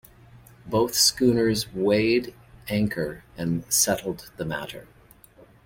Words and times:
Both 0.65 0.95
schooners 0.95 1.71
weighed 1.75 2.33
anchor 2.67 3.23
and 3.37 3.71
settled 3.71 4.31
the 4.37 4.45
matter. 4.45 4.87